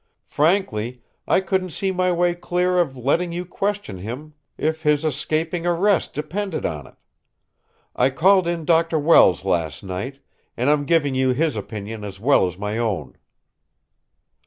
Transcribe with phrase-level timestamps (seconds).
[0.25, 5.67] Frankly, I couldn't see my way clear to letting you question him if his escaping
[5.67, 6.95] arrest depended on it.
[7.95, 8.97] I called in Dr.
[8.97, 10.17] Welles last night;
[10.57, 13.15] and I'm giving you his opinion as well as my own."